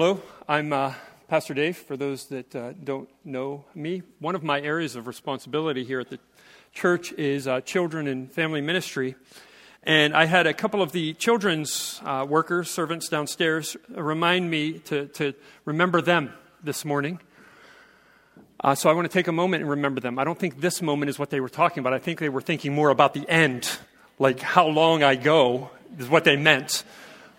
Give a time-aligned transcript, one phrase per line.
[0.00, 0.94] Hello, I'm uh,
[1.26, 1.76] Pastor Dave.
[1.76, 6.08] For those that uh, don't know me, one of my areas of responsibility here at
[6.08, 6.20] the
[6.72, 9.16] church is uh, children and family ministry.
[9.82, 15.08] And I had a couple of the children's uh, workers, servants downstairs, remind me to,
[15.08, 15.34] to
[15.64, 17.18] remember them this morning.
[18.60, 20.16] Uh, so I want to take a moment and remember them.
[20.16, 21.92] I don't think this moment is what they were talking about.
[21.92, 23.68] I think they were thinking more about the end,
[24.20, 26.84] like how long I go is what they meant.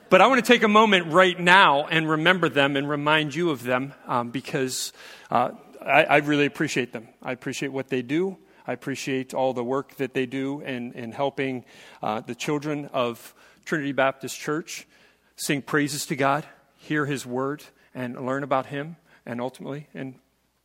[0.09, 3.51] But I want to take a moment right now and remember them and remind you
[3.51, 4.91] of them um, because
[5.29, 5.51] uh,
[5.85, 7.09] I, I, really appreciate them.
[7.21, 8.35] I appreciate what they do.
[8.65, 11.63] I appreciate all the work that they do in, in helping
[12.01, 14.87] uh, the children of Trinity Baptist Church
[15.35, 16.43] sing praises to God,
[16.77, 18.95] hear His word, and learn about Him,
[19.27, 20.15] and ultimately and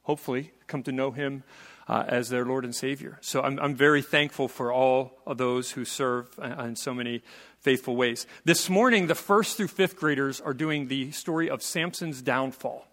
[0.04, 1.44] hopefully come to know Him
[1.86, 3.18] uh, as their Lord and Savior.
[3.20, 7.22] So I'm, I'm very thankful for all of those who serve uh, in so many
[7.64, 8.26] faithful ways.
[8.44, 12.86] This morning, the first through fifth graders are doing the story of Samson's downfall.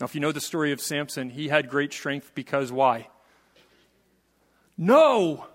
[0.00, 3.08] Now, if you know the story of Samson, he had great strength because why?
[4.78, 5.46] No!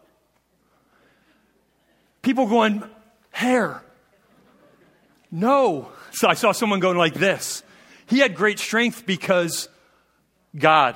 [2.22, 2.84] People going,
[3.32, 3.82] hair.
[5.32, 5.90] No.
[6.12, 7.64] So I saw someone going like this.
[8.08, 9.70] He had great strength because
[10.58, 10.96] God.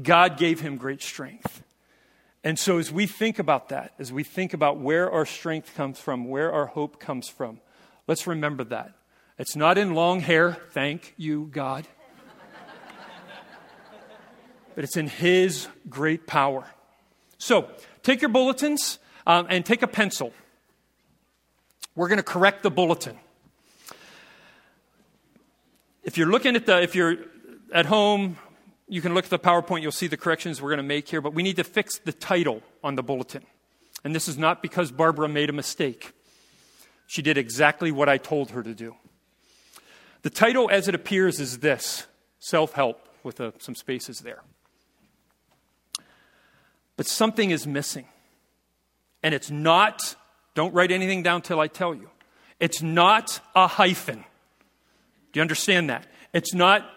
[0.00, 1.62] God gave him great strength.
[2.44, 5.98] And so, as we think about that, as we think about where our strength comes
[5.98, 7.60] from, where our hope comes from,
[8.06, 8.92] let's remember that.
[9.38, 11.86] It's not in long hair, thank you, God,
[14.74, 16.64] but it's in His great power.
[17.38, 17.68] So,
[18.02, 20.32] take your bulletins um, and take a pencil.
[21.96, 23.18] We're going to correct the bulletin.
[26.04, 27.16] If you're looking at the, if you're
[27.72, 28.38] at home,
[28.88, 31.20] you can look at the PowerPoint, you'll see the corrections we're going to make here,
[31.20, 33.44] but we need to fix the title on the bulletin.
[34.04, 36.12] And this is not because Barbara made a mistake.
[37.06, 38.94] She did exactly what I told her to do.
[40.22, 42.06] The title, as it appears, is this
[42.38, 44.42] Self Help, with uh, some spaces there.
[46.96, 48.06] But something is missing.
[49.22, 50.16] And it's not,
[50.54, 52.10] don't write anything down till I tell you.
[52.60, 54.24] It's not a hyphen.
[55.32, 56.06] Do you understand that?
[56.32, 56.88] It's not,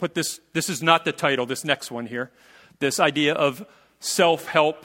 [0.00, 2.30] put this, this is not the title, this next one here.
[2.80, 3.64] This idea of
[4.00, 4.84] self help.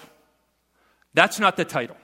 [1.14, 1.98] That's not the title.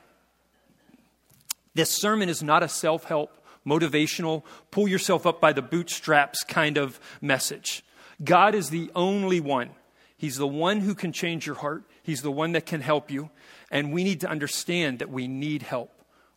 [1.74, 6.78] This sermon is not a self help, motivational, pull yourself up by the bootstraps kind
[6.78, 7.84] of message.
[8.24, 9.72] God is the only one.
[10.18, 13.30] He's the one who can change your heart, He's the one that can help you.
[13.70, 15.92] And we need to understand that we need help.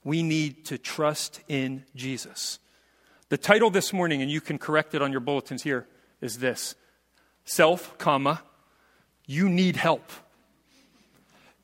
[0.05, 2.59] We need to trust in Jesus.
[3.31, 5.89] The title this morning, and you can correct it on your bulletins here,
[6.25, 6.75] is this
[7.45, 8.43] self, comma,
[9.27, 10.11] you need help.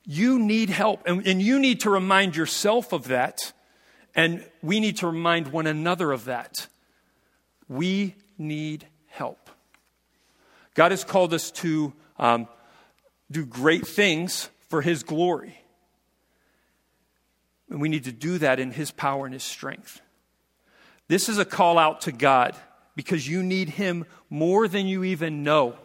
[0.05, 1.01] You need help.
[1.05, 3.53] And, and you need to remind yourself of that.
[4.15, 6.67] And we need to remind one another of that.
[7.67, 9.49] We need help.
[10.75, 12.47] God has called us to um,
[13.29, 15.57] do great things for His glory.
[17.69, 20.01] And we need to do that in His power and His strength.
[21.07, 22.55] This is a call out to God
[22.95, 25.75] because you need Him more than you even know.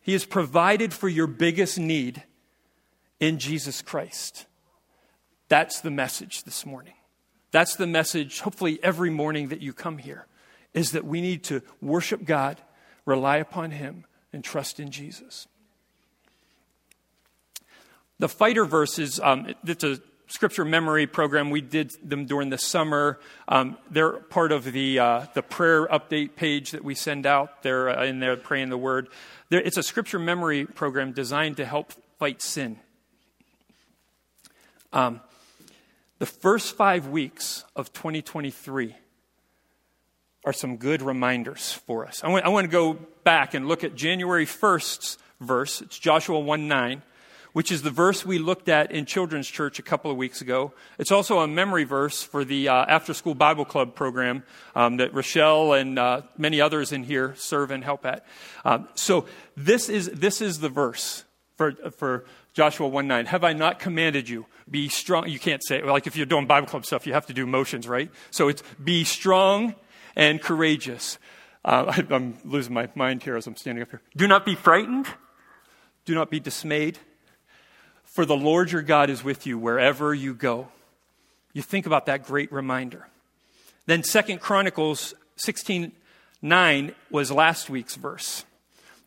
[0.00, 2.22] He has provided for your biggest need
[3.20, 4.46] in Jesus Christ.
[5.48, 6.94] That's the message this morning.
[7.52, 10.26] That's the message, hopefully, every morning that you come here,
[10.74, 12.60] is that we need to worship God,
[13.04, 15.46] rely upon Him, and trust in Jesus.
[18.18, 20.00] The fighter verses, um, it's a
[20.32, 21.50] scripture memory program.
[21.50, 23.20] We did them during the summer.
[23.46, 27.62] Um, they're part of the, uh, the prayer update page that we send out.
[27.62, 29.08] They're uh, in there praying the word.
[29.50, 32.78] It's a scripture memory program designed to help fight sin.
[34.94, 35.20] Um,
[36.18, 38.96] the first five weeks of 2023
[40.46, 42.24] are some good reminders for us.
[42.24, 45.82] I want, I want to go back and look at January 1st's verse.
[45.82, 47.02] It's Joshua 1 9
[47.52, 50.72] which is the verse we looked at in children's church a couple of weeks ago.
[50.98, 54.42] It's also a memory verse for the uh, after school Bible club program
[54.74, 58.24] um, that Rochelle and uh, many others in here serve and help at.
[58.64, 61.24] Um, so this is, this is the verse
[61.56, 62.24] for, for
[62.54, 63.26] Joshua 1 9.
[63.26, 64.46] Have I not commanded you?
[64.70, 65.28] Be strong.
[65.28, 67.86] You can't say, like if you're doing Bible club stuff, you have to do motions,
[67.86, 68.10] right?
[68.30, 69.74] So it's be strong
[70.16, 71.18] and courageous.
[71.64, 74.02] Uh, I, I'm losing my mind here as I'm standing up here.
[74.16, 75.06] Do not be frightened.
[76.04, 76.98] Do not be dismayed.
[78.12, 80.68] For the Lord your God is with you wherever you go.
[81.54, 83.08] You think about that great reminder.
[83.86, 85.92] Then Second Chronicles 16
[86.44, 88.44] 9 was last week's verse.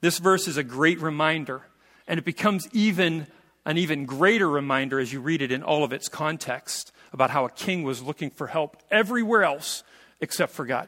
[0.02, 1.64] This verse is a great reminder,
[2.08, 3.28] and it becomes even
[3.66, 7.46] an even greater reminder as you read it in all of its context about how
[7.46, 9.84] a king was looking for help everywhere else
[10.22, 10.88] except for God.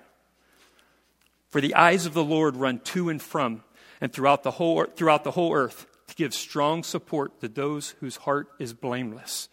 [1.50, 3.64] For the eyes of the Lord run to and from
[4.00, 5.86] and throughout the whole, throughout the whole earth
[6.18, 9.48] give strong support to those whose heart is blameless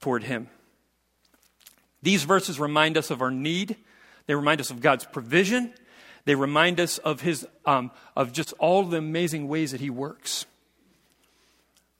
[0.00, 0.48] toward him.
[2.02, 3.76] These verses remind us of our need.
[4.26, 5.72] They remind us of God's provision.
[6.26, 10.46] They remind us of his um, of just all the amazing ways that he works.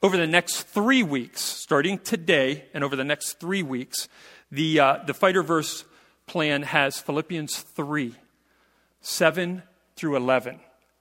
[0.03, 4.09] Over the next three weeks, starting today, and over the next three weeks,
[4.53, 5.85] the uh, the fighter verse
[6.27, 8.15] plan has Philippians three,
[9.01, 9.63] seven
[9.97, 10.61] through eleven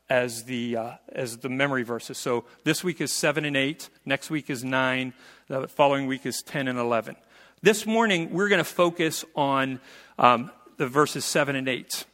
[0.09, 2.17] as the, uh, as the memory verses.
[2.17, 5.13] So this week is 7 and 8, next week is 9,
[5.47, 7.15] the following week is 10 and 11.
[7.61, 9.79] This morning, we're going to focus on
[10.19, 12.05] um, the verses 7 and 8.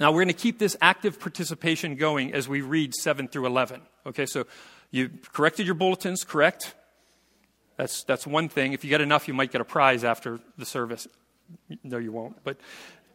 [0.00, 3.82] Now, we're going to keep this active participation going as we read 7 through 11.
[4.06, 4.46] Okay, so
[4.90, 6.74] you corrected your bulletins, correct?
[7.76, 8.72] That's, that's one thing.
[8.72, 11.06] If you get enough, you might get a prize after the service.
[11.84, 12.42] No, you won't.
[12.42, 12.58] But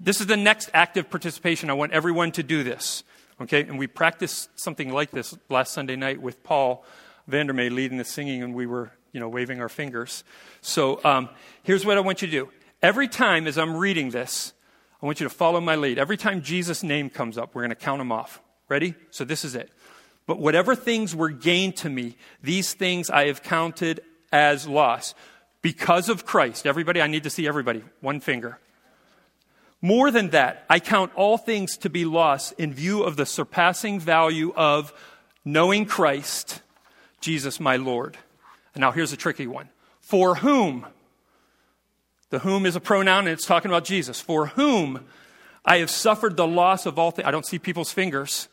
[0.04, 1.70] this is the next active participation.
[1.70, 3.04] I want everyone to do this.
[3.42, 3.62] Okay?
[3.62, 6.86] And we practiced something like this last Sunday night with Paul
[7.28, 10.24] Vandermeer leading the singing, and we were, you know, waving our fingers.
[10.62, 11.30] So um,
[11.64, 12.50] here's what I want you to do.
[12.82, 14.54] Every time as I'm reading this,
[15.02, 15.98] I want you to follow my lead.
[15.98, 18.42] Every time Jesus' name comes up, we're going to count them off.
[18.68, 18.96] Ready?
[19.10, 19.72] So this is it.
[20.26, 24.02] But whatever things were gained to me, these things I have counted
[24.32, 25.16] as loss.
[25.62, 26.68] Because of Christ.
[26.68, 27.84] Everybody, I need to see everybody.
[28.02, 28.60] One finger.
[29.84, 34.00] More than that, I count all things to be lost in view of the surpassing
[34.00, 34.94] value of
[35.44, 36.62] knowing Christ,
[37.20, 38.18] Jesus my Lord.
[38.74, 39.68] And now here's a tricky one.
[40.00, 40.86] For whom?
[42.30, 44.22] The whom is a pronoun and it's talking about Jesus.
[44.22, 45.06] For whom
[45.66, 47.28] I have suffered the loss of all things.
[47.28, 48.48] I don't see people's fingers.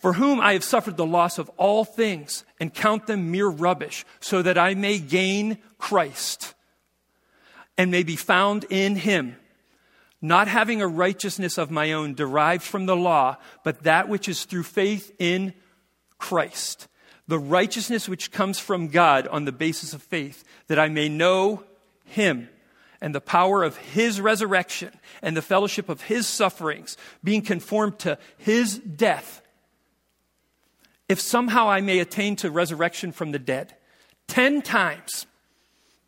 [0.00, 4.04] For whom I have suffered the loss of all things and count them mere rubbish,
[4.20, 6.52] so that I may gain Christ
[7.78, 9.36] and may be found in him
[10.26, 14.44] not having a righteousness of my own derived from the law, but that which is
[14.44, 15.54] through faith in
[16.18, 16.88] Christ.
[17.28, 21.64] The righteousness which comes from God on the basis of faith, that I may know
[22.04, 22.48] Him
[23.00, 24.92] and the power of His resurrection
[25.22, 29.42] and the fellowship of His sufferings, being conformed to His death.
[31.08, 33.74] If somehow I may attain to resurrection from the dead,
[34.26, 35.26] ten times,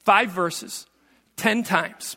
[0.04, 0.86] five verses,
[1.36, 2.16] ten times.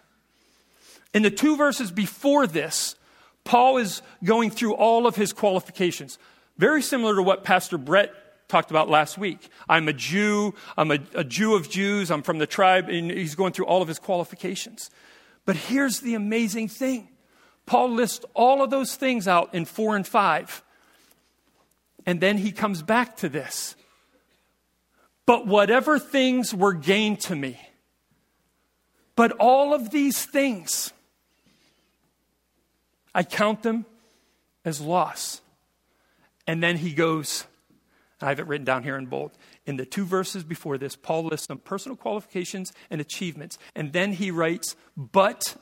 [1.13, 2.95] In the two verses before this,
[3.43, 6.17] Paul is going through all of his qualifications.
[6.57, 8.13] Very similar to what Pastor Brett
[8.47, 9.49] talked about last week.
[9.67, 13.35] I'm a Jew, I'm a, a, Jew of Jews, I'm from the tribe, and he's
[13.35, 14.91] going through all of his qualifications.
[15.45, 17.09] But here's the amazing thing
[17.65, 20.63] Paul lists all of those things out in 4 and 5.
[22.05, 23.75] And then he comes back to this.
[25.25, 27.59] But whatever things were gained to me,
[29.15, 30.93] but all of these things,
[33.13, 33.85] I count them
[34.63, 35.41] as loss.
[36.47, 37.45] And then he goes,
[38.21, 39.31] I have it written down here in bold.
[39.65, 43.57] In the two verses before this, Paul lists some personal qualifications and achievements.
[43.75, 45.55] And then he writes, But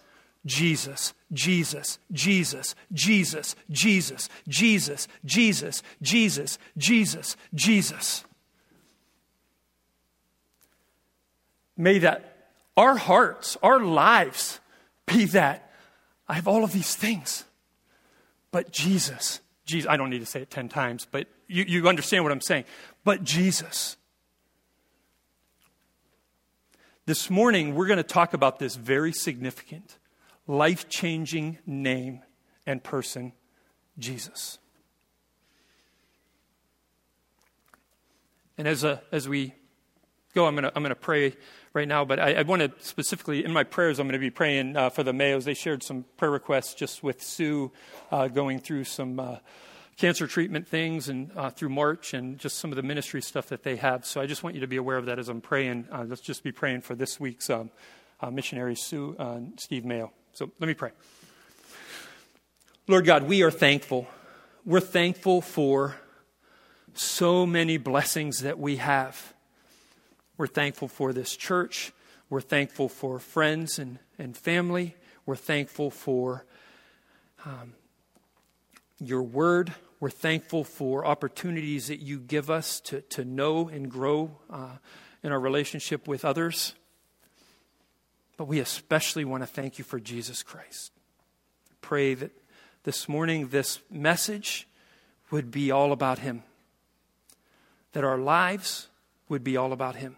[0.45, 8.23] Jesus, Jesus, Jesus, Jesus, Jesus, Jesus, Jesus, Jesus, Jesus, Jesus.
[11.77, 12.35] May that
[12.75, 14.59] our hearts, our lives
[15.05, 15.68] be that
[16.29, 17.43] I have all of these things.
[18.51, 22.23] But Jesus, Jesus, I don't need to say it 10 times, but you, you understand
[22.23, 22.65] what I'm saying.
[23.03, 23.97] But Jesus.
[27.07, 29.97] This morning, we're going to talk about this very significant,
[30.45, 32.21] life changing name
[32.67, 33.33] and person,
[33.97, 34.59] Jesus.
[38.59, 39.53] And as, a, as we
[40.35, 41.35] go, I'm going to I'm going to pray
[41.73, 44.29] right now, but I, I want to specifically, in my prayers, I'm going to be
[44.29, 45.43] praying uh, for the Mayos.
[45.43, 47.71] They shared some prayer requests just with Sue
[48.11, 49.37] uh, going through some uh,
[49.97, 53.63] cancer treatment things and uh, through March and just some of the ministry stuff that
[53.63, 54.05] they have.
[54.05, 55.87] So I just want you to be aware of that as I'm praying.
[55.91, 57.69] Uh, let's just be praying for this week's um,
[58.21, 60.11] uh, missionary, Sue and Steve Mayo.
[60.33, 60.91] So let me pray.
[62.87, 64.07] Lord God, we are thankful.
[64.65, 65.95] We're thankful for
[66.93, 69.33] so many blessings that we have.
[70.39, 71.91] We're thankful for this church.
[72.29, 74.95] We're thankful for friends and, and family.
[75.25, 76.45] We're thankful for
[77.45, 77.73] um,
[79.01, 79.73] your word.
[79.99, 84.77] We're thankful for opportunities that you give us to, to know and grow uh,
[85.23, 86.73] in our relationship with others.
[88.37, 90.93] But we especially want to thank you for Jesus Christ.
[91.81, 92.31] Pray that
[92.83, 94.69] this morning this message
[95.31, 96.43] would be all about Him,
[97.91, 98.87] that our lives
[99.27, 100.15] would be all about Him.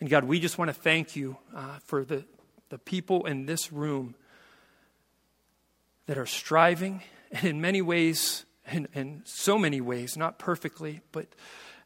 [0.00, 2.24] And God, we just want to thank you uh, for the,
[2.68, 4.14] the people in this room
[6.06, 11.26] that are striving, and in many ways, in, in so many ways, not perfectly, but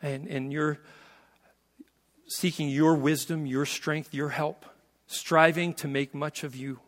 [0.03, 0.79] and, and you're
[2.27, 4.65] seeking your wisdom, your strength, your help,
[5.07, 6.81] striving to make much of you.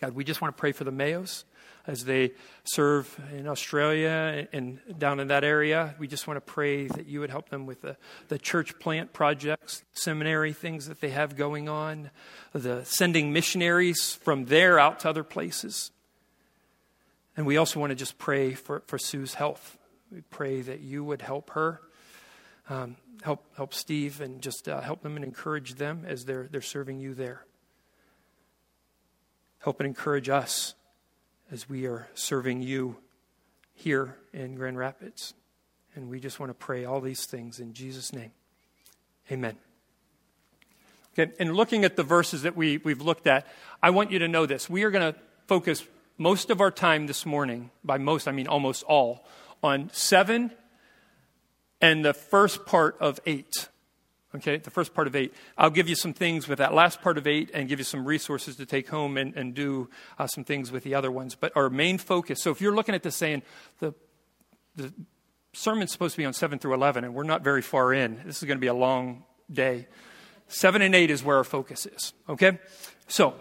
[0.00, 1.44] God, we just want to pray for the Mayos
[1.86, 2.32] as they
[2.64, 5.94] serve in Australia and down in that area.
[5.98, 7.96] We just want to pray that you would help them with the,
[8.28, 12.10] the church plant projects, seminary things that they have going on,
[12.52, 15.92] the sending missionaries from there out to other places.
[17.36, 19.78] And we also want to just pray for, for Sue's health.
[20.10, 21.82] We pray that you would help her,
[22.68, 26.62] um, help, help Steve, and just uh, help them and encourage them as they're, they're
[26.62, 27.44] serving you there.
[29.58, 30.75] Help and encourage us
[31.50, 32.96] as we are serving you
[33.74, 35.34] here in Grand Rapids.
[35.94, 38.32] And we just want to pray all these things in Jesus' name.
[39.30, 39.56] Amen.
[41.18, 43.46] Okay, and looking at the verses that we, we've looked at,
[43.82, 44.68] I want you to know this.
[44.68, 45.82] We are going to focus
[46.18, 49.26] most of our time this morning, by most, I mean almost all,
[49.62, 50.50] on seven
[51.80, 53.68] and the first part of eight.
[54.36, 55.32] Okay, the first part of eight.
[55.56, 58.04] I'll give you some things with that last part of eight and give you some
[58.04, 59.88] resources to take home and, and do
[60.18, 61.34] uh, some things with the other ones.
[61.34, 63.42] But our main focus, so if you're looking at this saying,
[63.78, 63.94] the,
[64.74, 64.92] the
[65.54, 68.38] sermon's supposed to be on 7 through 11, and we're not very far in, this
[68.38, 69.86] is going to be a long day.
[70.48, 72.12] 7 and 8 is where our focus is.
[72.28, 72.58] Okay?
[73.08, 73.34] So,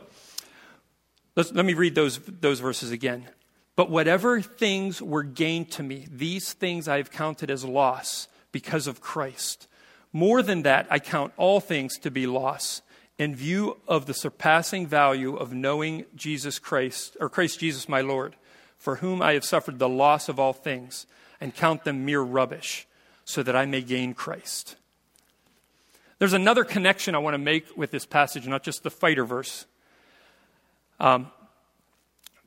[1.35, 3.27] let me read those, those verses again.
[3.75, 8.87] But whatever things were gained to me, these things I have counted as loss because
[8.87, 9.67] of Christ.
[10.15, 12.81] More than that, I count all things to be loss
[13.17, 18.37] in view of the surpassing value of knowing Jesus Christ, or Christ Jesus my Lord,
[18.77, 21.05] for whom I have suffered the loss of all things,
[21.41, 22.87] and count them mere rubbish,
[23.25, 24.77] so that I may gain Christ.
[26.17, 29.65] There's another connection I want to make with this passage, not just the fighter verse.
[30.97, 31.27] Um,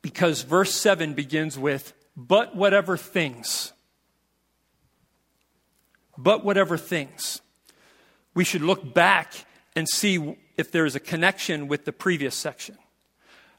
[0.01, 3.75] because verse 7 begins with, but whatever things.
[6.17, 7.43] But whatever things
[8.39, 9.35] we should look back
[9.75, 12.79] and see if there is a connection with the previous section.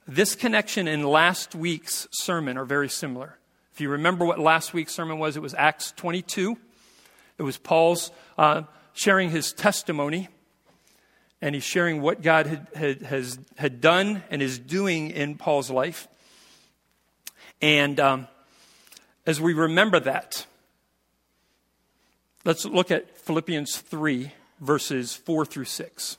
[0.07, 3.37] This connection and last week's sermon are very similar.
[3.73, 6.57] If you remember what last week's sermon was, it was Acts 22.
[7.37, 8.61] It was Paul's uh,
[8.93, 10.29] sharing his testimony,
[11.41, 15.69] and he's sharing what God had, had, has, had done and is doing in Paul's
[15.69, 16.07] life.
[17.61, 18.27] And um,
[19.25, 20.45] as we remember that,
[22.45, 26.17] let's look at Philippians 3, verses 4 through 6.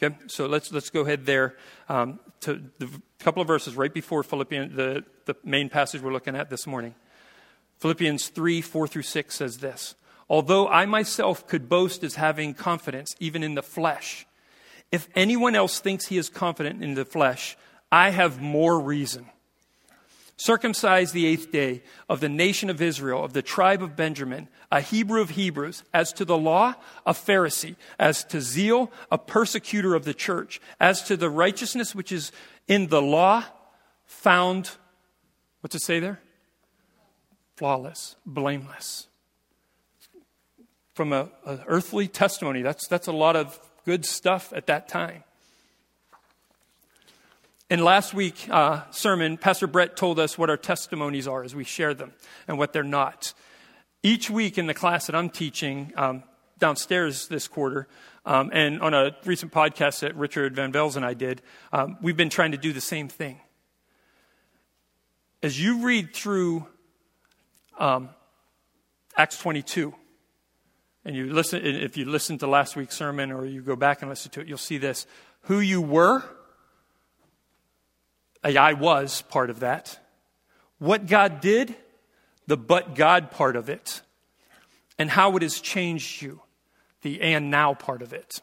[0.00, 1.56] Okay, so let's, let's go ahead there
[1.88, 2.88] um, to the
[3.18, 6.94] couple of verses right before Philippians, the, the main passage we're looking at this morning.
[7.78, 9.94] Philippians 3 4 through 6 says this
[10.28, 14.26] Although I myself could boast as having confidence even in the flesh,
[14.92, 17.56] if anyone else thinks he is confident in the flesh,
[17.90, 19.26] I have more reason
[20.38, 24.80] circumcised the eighth day, of the nation of Israel, of the tribe of Benjamin, a
[24.80, 30.04] Hebrew of Hebrews, as to the law, a Pharisee, as to zeal, a persecutor of
[30.04, 32.30] the church, as to the righteousness which is
[32.68, 33.44] in the law,
[34.06, 34.70] found,
[35.60, 36.20] what's it say there?
[37.56, 39.08] Flawless, blameless.
[40.94, 41.30] From an
[41.66, 45.24] earthly testimony, that's, that's a lot of good stuff at that time.
[47.70, 51.64] In last week's uh, sermon, Pastor Brett told us what our testimonies are as we
[51.64, 52.14] share them
[52.46, 53.34] and what they're not.
[54.02, 56.22] Each week in the class that I'm teaching um,
[56.58, 57.86] downstairs this quarter,
[58.24, 62.16] um, and on a recent podcast that Richard Van Vels and I did, um, we've
[62.16, 63.38] been trying to do the same thing.
[65.42, 66.66] As you read through
[67.78, 68.08] um,
[69.14, 69.94] Acts 22,
[71.04, 74.08] and you listen, if you listen to last week's sermon or you go back and
[74.08, 75.06] listen to it, you'll see this:
[75.42, 76.24] who you were
[78.42, 79.98] I was part of that.
[80.78, 81.74] What God did,
[82.46, 84.02] the but God part of it,
[84.98, 86.40] and how it has changed you,
[87.02, 88.40] the and now part of it.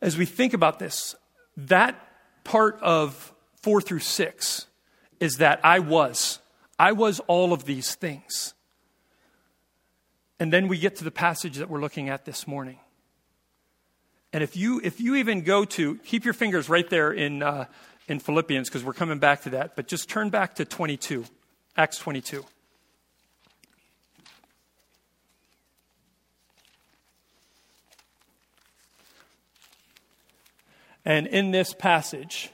[0.00, 1.14] As we think about this,
[1.56, 1.96] that
[2.44, 4.66] part of four through six
[5.20, 6.40] is that I was.
[6.78, 8.54] I was all of these things.
[10.40, 12.80] And then we get to the passage that we're looking at this morning.
[14.32, 17.66] And if you, if you even go to, keep your fingers right there in, uh,
[18.08, 21.24] in Philippians because we're coming back to that, but just turn back to 22,
[21.76, 22.44] Acts 22.
[31.04, 32.50] And in this passage,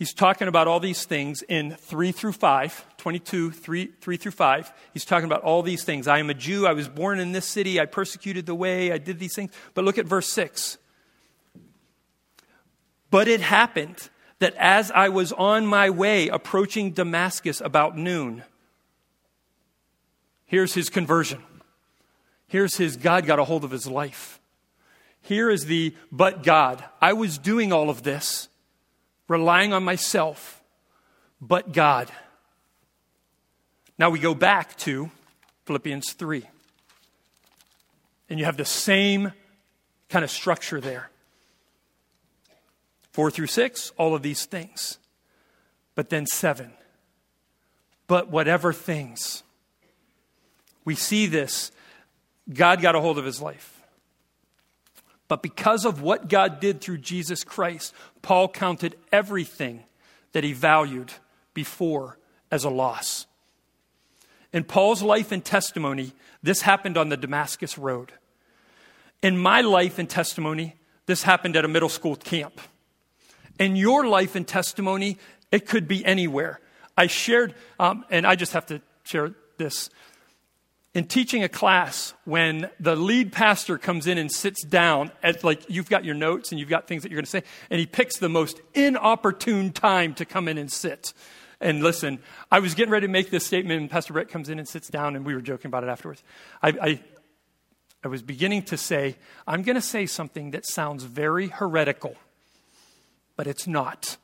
[0.00, 4.72] He's talking about all these things in 3 through 5, 22, 3, 3 through 5.
[4.94, 6.08] He's talking about all these things.
[6.08, 6.66] I am a Jew.
[6.66, 7.78] I was born in this city.
[7.78, 8.92] I persecuted the way.
[8.92, 9.52] I did these things.
[9.74, 10.78] But look at verse 6.
[13.10, 18.42] But it happened that as I was on my way approaching Damascus about noon,
[20.46, 21.42] here's his conversion.
[22.46, 24.40] Here's his God got a hold of his life.
[25.20, 26.82] Here is the but God.
[27.02, 28.48] I was doing all of this,
[29.30, 30.60] relying on myself,
[31.40, 32.10] but God.
[33.96, 35.08] Now we go back to
[35.66, 36.42] Philippians 3.
[38.28, 39.32] And you have the same
[40.08, 41.10] kind of structure there.
[43.12, 44.98] Four through six, all of these things.
[45.94, 46.72] But then seven.
[48.08, 49.44] But whatever things.
[50.84, 51.70] We see this.
[52.52, 53.79] God got a hold of his life.
[55.30, 59.84] But because of what God did through Jesus Christ, Paul counted everything
[60.32, 61.12] that he valued
[61.54, 62.18] before
[62.50, 63.28] as a loss.
[64.52, 68.10] In Paul's life and testimony, this happened on the Damascus Road.
[69.22, 70.74] In my life and testimony,
[71.06, 72.60] this happened at a middle school camp.
[73.56, 75.16] In your life and testimony,
[75.52, 76.58] it could be anywhere.
[76.96, 79.90] I shared, um, and I just have to share this.
[80.92, 85.70] In teaching a class, when the lead pastor comes in and sits down, at like
[85.70, 87.86] you've got your notes and you've got things that you're going to say, and he
[87.86, 91.12] picks the most inopportune time to come in and sit
[91.60, 92.18] and listen.
[92.50, 94.88] I was getting ready to make this statement, and Pastor Brett comes in and sits
[94.88, 96.24] down, and we were joking about it afterwards.
[96.60, 97.00] I, I,
[98.02, 99.16] I was beginning to say,
[99.46, 102.16] I'm going to say something that sounds very heretical,
[103.36, 104.16] but it's not.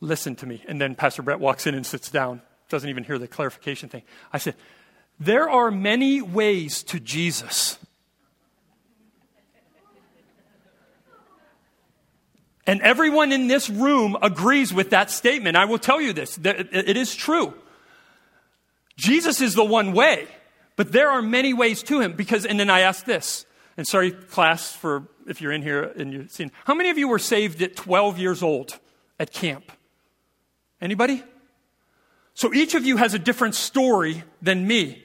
[0.00, 0.64] Listen to me.
[0.66, 4.02] And then Pastor Brett walks in and sits down, doesn't even hear the clarification thing.
[4.32, 4.54] I said,
[5.20, 7.78] There are many ways to Jesus.
[12.66, 15.56] And everyone in this room agrees with that statement.
[15.56, 17.54] I will tell you this it is true.
[18.96, 20.26] Jesus is the one way,
[20.74, 22.14] but there are many ways to him.
[22.14, 23.46] Because, and then I ask this,
[23.76, 27.08] and sorry, class, for if you're in here and you've seen, how many of you
[27.08, 28.78] were saved at 12 years old
[29.20, 29.70] at camp?
[30.80, 31.22] Anybody?
[32.36, 35.02] So each of you has a different story than me.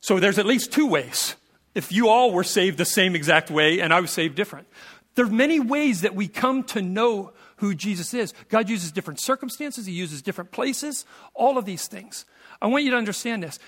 [0.00, 1.36] So there's at least two ways.
[1.76, 4.66] If you all were saved the same exact way and I was saved different.
[5.14, 8.34] There are many ways that we come to know who Jesus is.
[8.48, 12.24] God uses different circumstances, He uses different places, all of these things.
[12.60, 13.60] I want you to understand this.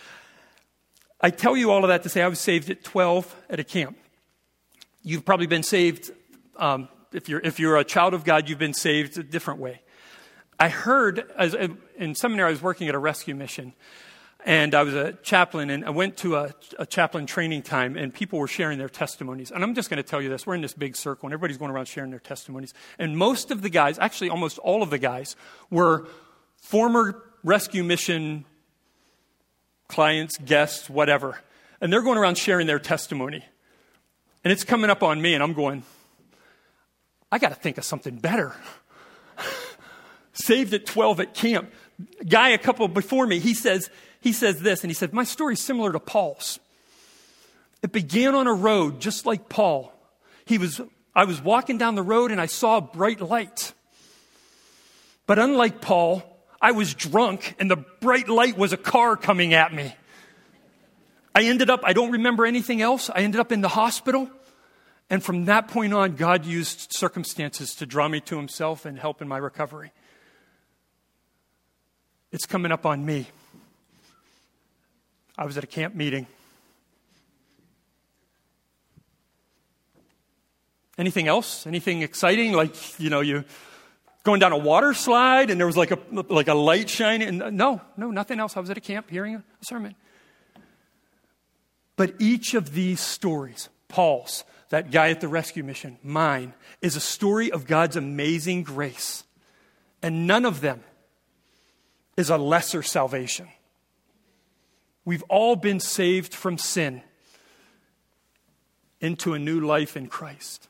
[1.20, 3.64] I tell you all of that to say I was saved at 12 at a
[3.64, 3.96] camp.
[5.04, 6.11] You've probably been saved,
[6.57, 9.83] um, if, you're, if you're a child of God, you've been saved a different way.
[10.61, 11.55] I heard, as,
[11.97, 13.75] in seminary, I was working at a rescue mission,
[14.44, 18.12] and I was a chaplain, and I went to a, a, chaplain training time, and
[18.12, 19.53] people were sharing their testimonies.
[19.53, 21.59] And I'm just going to tell you this we're in this big circle, and everybody's
[21.59, 22.75] going around sharing their testimonies.
[22.99, 25.37] And most of the guys, actually almost all of the guys,
[25.71, 26.09] were
[26.57, 28.44] former rescue mission
[29.87, 31.38] clients, guests, whatever.
[31.81, 33.44] And they're going around sharing their testimony.
[34.44, 35.85] And it's coming up on me, and I'm going,
[37.31, 38.55] I got to think of something better.
[40.38, 41.72] Saved at 12 at camp.
[42.27, 45.61] Guy a couple before me, he says, he says this, and he said, My story's
[45.61, 46.61] similar to Paul's.
[47.83, 49.92] It began on a road just like Paul.
[50.44, 50.81] He was,
[51.14, 53.72] I was walking down the road and I saw a bright light.
[55.27, 56.22] But unlike Paul,
[56.61, 59.94] I was drunk and the bright light was a car coming at me.
[61.35, 63.11] I ended up, I don't remember anything else.
[63.11, 64.31] I ended up in the hospital.
[65.11, 69.22] And from that point on, God used circumstances to draw me to Himself and help
[69.22, 69.92] in my recovery.
[72.31, 73.27] It's coming up on me.
[75.37, 76.27] I was at a camp meeting.
[80.99, 81.67] Anything else?
[81.67, 82.53] Anything exciting?
[82.53, 83.45] Like, you know, you
[84.25, 87.38] going down a water slide and there was like a, like a light shining.
[87.38, 88.57] No, no, nothing else.
[88.57, 89.95] I was at a camp hearing a sermon.
[91.97, 97.01] But each of these stories, Paul's, that guy at the rescue mission, mine, is a
[97.01, 99.25] story of God's amazing grace.
[100.03, 100.83] And none of them
[102.18, 103.46] is a lesser salvation.
[105.04, 107.02] We've all been saved from sin
[109.00, 110.68] into a new life in Christ.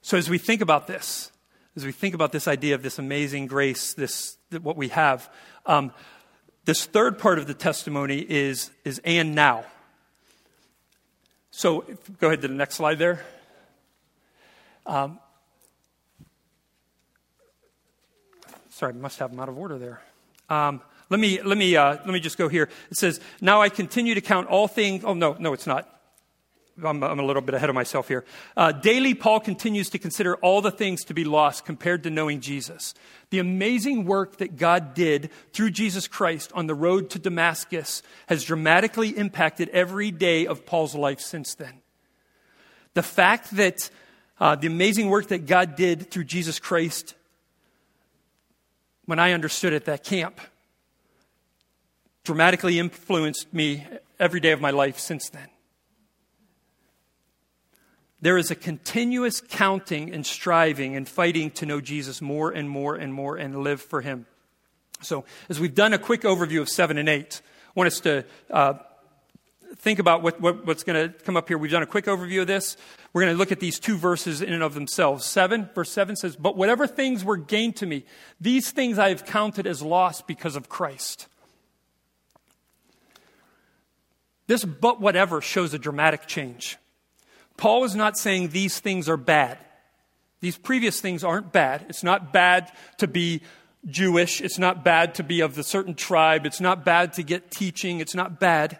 [0.00, 1.30] So, as we think about this,
[1.76, 5.30] as we think about this idea of this amazing grace, this what we have,
[5.66, 5.92] um,
[6.64, 9.66] this third part of the testimony is is and now.
[11.50, 11.84] So,
[12.18, 13.22] go ahead to the next slide there.
[14.86, 15.20] Um,
[18.80, 20.00] sorry, I must have them out of order there.
[20.48, 22.70] Um, let me, let me, uh, let me just go here.
[22.90, 25.04] It says, Now I continue to count all things.
[25.04, 25.86] Oh, no, no, it's not.
[26.82, 28.24] I'm, I'm a little bit ahead of myself here.
[28.56, 32.40] Uh, daily, Paul continues to consider all the things to be lost compared to knowing
[32.40, 32.94] Jesus.
[33.28, 38.44] The amazing work that God did through Jesus Christ on the road to Damascus has
[38.44, 41.82] dramatically impacted every day of Paul's life since then.
[42.94, 43.90] The fact that
[44.38, 47.14] uh, the amazing work that God did through Jesus Christ,
[49.10, 50.40] when I understood at that camp,
[52.22, 53.84] dramatically influenced me
[54.20, 55.48] every day of my life since then.
[58.20, 62.94] There is a continuous counting and striving and fighting to know Jesus more and more
[62.94, 64.26] and more and live for Him.
[65.02, 68.24] So, as we've done a quick overview of 7 and 8, I want us to
[68.48, 68.74] uh,
[69.76, 71.58] think about what, what, what's going to come up here.
[71.58, 72.76] We've done a quick overview of this.
[73.12, 75.24] We're going to look at these two verses in and of themselves.
[75.24, 78.04] 7, verse 7 says, But whatever things were gained to me,
[78.40, 81.28] these things I have counted as loss because of Christ.
[84.46, 86.76] This but whatever shows a dramatic change.
[87.56, 89.58] Paul is not saying these things are bad.
[90.40, 91.86] These previous things aren't bad.
[91.88, 93.42] It's not bad to be
[93.86, 94.40] Jewish.
[94.40, 96.46] It's not bad to be of a certain tribe.
[96.46, 98.00] It's not bad to get teaching.
[98.00, 98.78] It's not bad.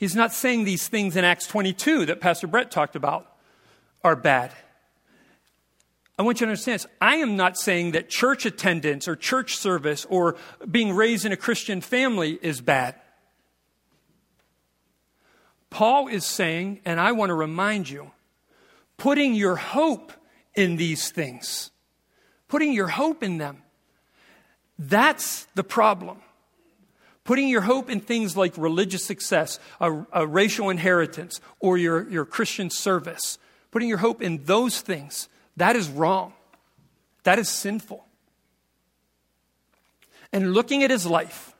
[0.00, 3.30] He's not saying these things in Acts 22 that Pastor Brett talked about
[4.02, 4.50] are bad.
[6.18, 6.86] I want you to understand this.
[7.02, 10.36] I am not saying that church attendance or church service or
[10.70, 12.94] being raised in a Christian family is bad.
[15.68, 18.10] Paul is saying, and I want to remind you,
[18.96, 20.14] putting your hope
[20.54, 21.72] in these things,
[22.48, 23.64] putting your hope in them,
[24.78, 26.22] that's the problem.
[27.24, 32.24] Putting your hope in things like religious success, a, a racial inheritance, or your, your
[32.24, 33.38] Christian service,
[33.70, 36.32] putting your hope in those things, that is wrong.
[37.24, 38.04] That is sinful.
[40.32, 41.54] And looking at his life,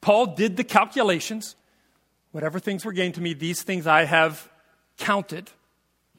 [0.00, 1.56] Paul did the calculations.
[2.32, 4.48] Whatever things were gained to me, these things I have
[4.98, 5.50] counted.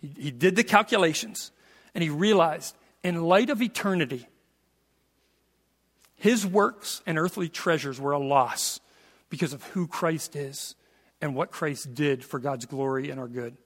[0.01, 1.51] He, he did the calculations,
[1.95, 4.27] and he realized, in light of eternity,
[6.21, 8.79] his works and earthly treasures were a loss
[9.31, 10.75] because of who Christ is
[11.19, 13.57] and what Christ did for God's glory and our good.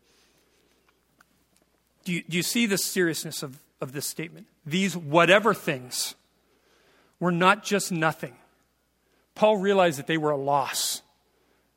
[2.06, 4.48] Do you, do you see the seriousness of, of this statement?
[4.66, 6.16] These whatever things
[7.20, 8.38] were not just nothing.
[9.36, 11.02] Paul realized that they were a loss.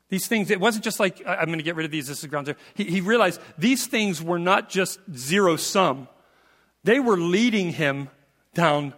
[0.07, 2.29] These things, it wasn't just like, I'm going to get rid of these, this is
[2.29, 2.57] ground zero.
[2.73, 6.07] He, he realized these things were not just zero sum,
[6.85, 8.07] they were leading him
[8.53, 8.93] down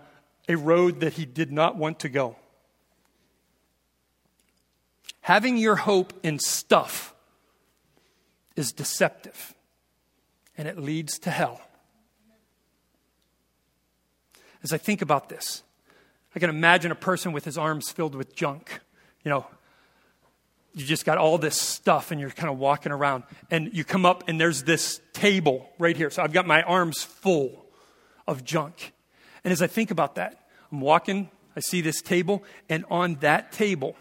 [0.48, 2.36] a road that he did not want to go.
[5.22, 7.14] Having your hope in stuff
[8.56, 9.54] is deceptive
[10.58, 11.62] and it leads to hell.
[14.64, 15.64] As I think about this,
[16.36, 18.80] I can imagine a person with his arms filled with junk.
[19.24, 19.46] You know,
[20.74, 24.06] you just got all this stuff and you're kind of walking around and you come
[24.06, 26.10] up and there's this table right here.
[26.10, 27.66] So I've got my arms full
[28.28, 28.94] of junk.
[29.44, 33.52] And as I think about that, I'm walking, I see this table, and on that
[33.52, 33.96] table,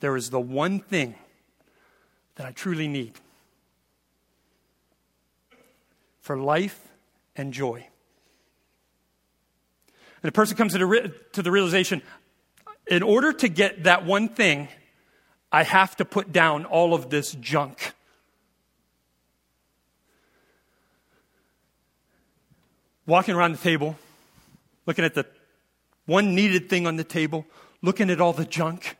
[0.00, 1.14] there is the one thing
[2.36, 3.12] that I truly need
[6.20, 6.88] for life
[7.36, 7.86] and joy.
[10.22, 12.02] And a person comes to the, to the realization
[12.86, 14.68] in order to get that one thing,
[15.52, 17.94] I have to put down all of this junk.
[23.06, 23.96] Walking around the table,
[24.86, 25.26] looking at the
[26.06, 27.46] one needed thing on the table,
[27.82, 28.96] looking at all the junk.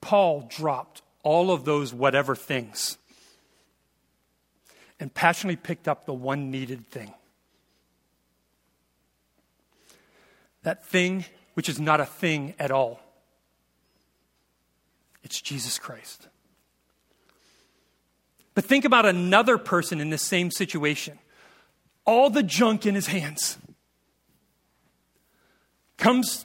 [0.00, 2.96] Paul dropped all of those whatever things
[4.98, 7.12] and passionately picked up the one needed thing.
[10.62, 11.24] That thing
[11.54, 13.00] which is not a thing at all.
[15.22, 16.28] It's Jesus Christ.
[18.60, 21.18] But think about another person in the same situation
[22.04, 23.56] all the junk in his hands.
[25.96, 26.44] Comes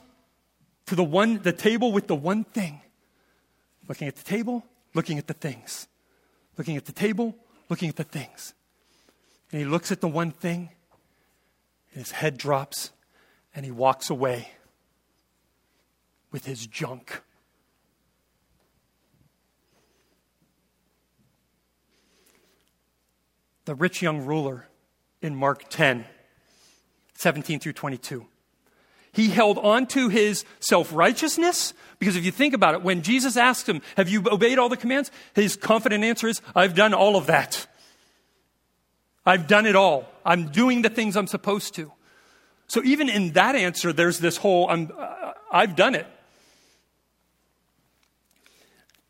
[0.86, 2.80] to the one the table with the one thing.
[3.86, 5.88] Looking at the table, looking at the things.
[6.56, 7.36] Looking at the table,
[7.68, 8.54] looking at the things.
[9.52, 10.70] And he looks at the one thing,
[11.92, 12.92] and his head drops,
[13.54, 14.52] and he walks away
[16.32, 17.20] with his junk.
[23.66, 24.66] The rich young ruler
[25.20, 26.06] in Mark 10,
[27.14, 28.26] 17 through 22.
[29.12, 33.36] He held on to his self righteousness because if you think about it, when Jesus
[33.36, 35.10] asked him, Have you obeyed all the commands?
[35.34, 37.66] His confident answer is, I've done all of that.
[39.24, 40.06] I've done it all.
[40.24, 41.90] I'm doing the things I'm supposed to.
[42.68, 46.06] So even in that answer, there's this whole, I'm, uh, I've done it.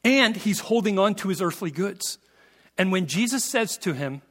[0.04, 2.18] And he's holding on to his earthly goods.
[2.78, 4.22] And when Jesus says to him,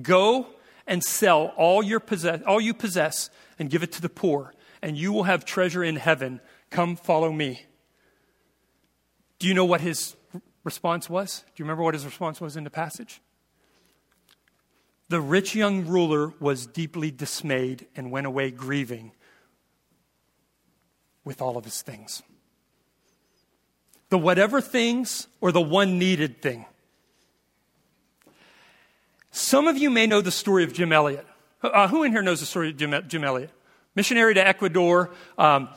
[0.00, 0.46] Go
[0.86, 4.96] and sell all, your possess, all you possess and give it to the poor, and
[4.96, 6.40] you will have treasure in heaven.
[6.70, 7.66] Come follow me.
[9.38, 10.16] Do you know what his
[10.64, 11.40] response was?
[11.40, 13.20] Do you remember what his response was in the passage?
[15.08, 19.12] The rich young ruler was deeply dismayed and went away grieving
[21.24, 22.22] with all of his things.
[24.08, 26.66] The whatever things or the one needed thing.
[29.34, 31.26] Some of you may know the story of Jim Elliot.
[31.62, 33.50] Uh, who in here knows the story of Jim, Jim Elliot?
[33.94, 35.10] Missionary to Ecuador.
[35.38, 35.70] Um,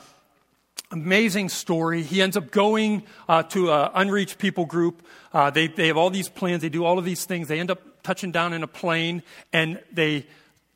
[0.92, 2.02] amazing story.
[2.02, 5.06] He ends up going uh, to an unreached people group.
[5.32, 6.60] Uh, they, they have all these plans.
[6.60, 7.48] They do all of these things.
[7.48, 9.22] They end up touching down in a plane,
[9.54, 10.26] and they,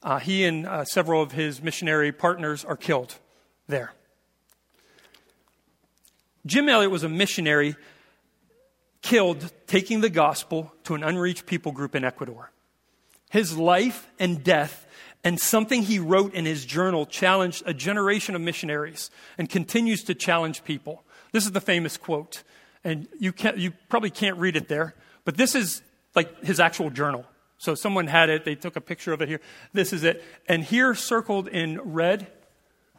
[0.02, 3.14] uh, he and uh, several of his missionary partners are killed
[3.68, 3.92] there.
[6.46, 7.76] Jim Elliot was a missionary
[9.02, 12.50] killed taking the gospel to an unreached people group in Ecuador.
[13.30, 14.86] His life and death
[15.24, 20.14] and something he wrote in his journal challenged a generation of missionaries and continues to
[20.14, 21.04] challenge people.
[21.32, 22.42] This is the famous quote.
[22.84, 25.82] And you, can't, you probably can't read it there, but this is
[26.14, 27.26] like his actual journal.
[27.58, 29.40] So someone had it, they took a picture of it here.
[29.74, 30.24] This is it.
[30.48, 32.26] And here, circled in red,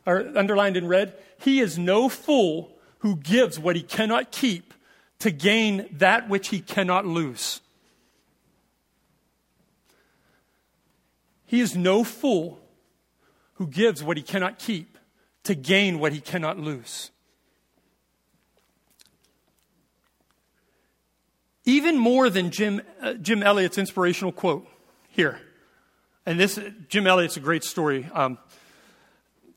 [0.05, 4.75] or underlined in red, he is no fool who gives what he cannot keep
[5.17, 7.61] to gain that which he cannot lose.
[11.51, 12.61] He is no fool
[13.55, 14.97] who gives what he cannot keep
[15.43, 17.11] to gain what he cannot lose.
[21.65, 24.65] Even more than Jim, uh, Jim Elliot's inspirational quote
[25.09, 25.41] here.
[26.25, 28.09] And this, Jim Elliot's a great story.
[28.13, 28.37] Um,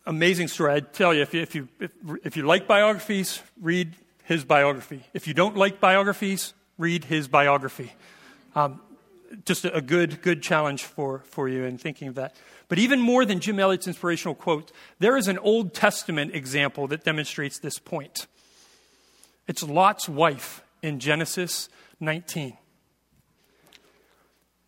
[0.04, 0.72] amazing story.
[0.72, 1.92] I tell you, if you, if, you, if,
[2.24, 5.04] if you like biographies, read his biography.
[5.14, 7.92] If you don't like biographies, read his biography.
[8.56, 8.80] Um,
[9.44, 12.34] just a good, good challenge for, for you in thinking of that.
[12.68, 17.04] But even more than Jim Elliot's inspirational quote, there is an Old Testament example that
[17.04, 18.26] demonstrates this point.
[19.46, 21.68] It's Lot's wife in Genesis
[22.00, 22.56] 19.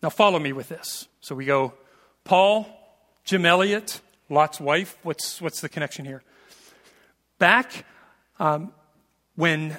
[0.03, 1.07] Now, follow me with this.
[1.21, 1.73] So we go
[2.23, 2.67] Paul,
[3.23, 4.97] Jim Elliot, Lot's wife.
[5.03, 6.21] What's, what's the connection here?
[7.39, 7.85] Back
[8.39, 8.71] um,
[9.35, 9.77] when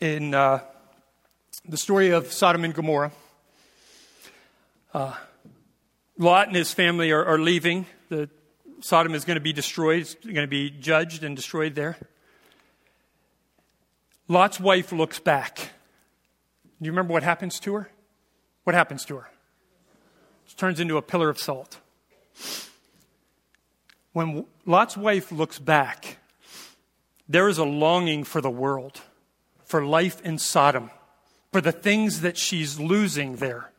[0.00, 0.60] in uh,
[1.68, 3.12] the story of Sodom and Gomorrah,
[4.92, 5.14] uh,
[6.18, 7.86] Lot and his family are, are leaving.
[8.08, 8.28] The
[8.80, 10.00] Sodom is going to be destroyed.
[10.02, 11.96] It's going to be judged and destroyed there.
[14.28, 15.56] Lot's wife looks back.
[15.56, 17.90] Do you remember what happens to her?
[18.64, 19.30] What happens to her?
[20.46, 21.78] She turns into a pillar of salt.
[24.12, 26.18] When Lot's wife looks back,
[27.28, 29.00] there is a longing for the world,
[29.64, 30.90] for life in Sodom,
[31.52, 33.70] for the things that she's losing there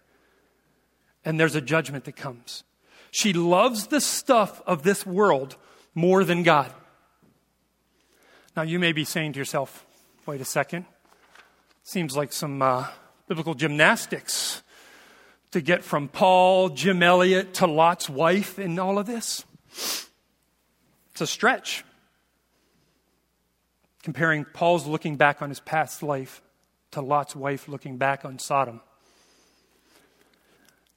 [1.23, 2.63] and there's a judgment that comes.
[3.11, 5.57] She loves the stuff of this world
[5.93, 6.71] more than God.
[8.55, 9.85] Now, you may be saying to yourself,
[10.25, 10.85] wait a second.
[11.83, 12.87] Seems like some uh,
[13.27, 14.61] biblical gymnastics
[15.51, 19.45] to get from Paul, Jim Elliot, to Lot's wife in all of this.
[21.11, 21.83] It's a stretch.
[24.03, 26.41] Comparing Paul's looking back on his past life
[26.91, 28.81] to Lot's wife looking back on Sodom.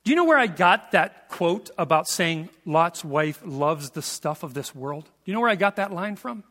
[0.04, 4.42] Do you know where I got that quote about saying Lot's wife loves the stuff
[4.42, 5.04] of this world?
[5.04, 6.44] Do you know where I got that line from?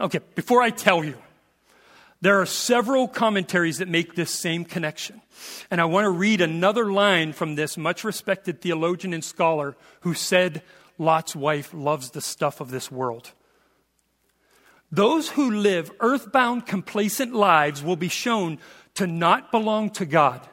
[0.00, 1.16] Okay, before I tell you,
[2.20, 5.20] there are several commentaries that make this same connection.
[5.68, 10.14] And I want to read another line from this much respected theologian and scholar who
[10.14, 10.62] said
[10.96, 13.32] Lot's wife loves the stuff of this world.
[14.92, 18.58] Those who live earthbound, complacent lives will be shown
[18.94, 20.48] to not belong to God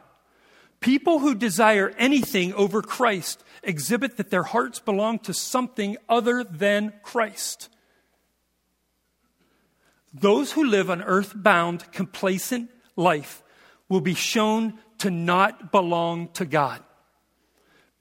[0.84, 6.92] People who desire anything over Christ exhibit that their hearts belong to something other than
[7.04, 7.70] Christ.
[10.14, 13.42] Those who live an earthbound, complacent life
[13.88, 16.84] will be shown to not belong to God.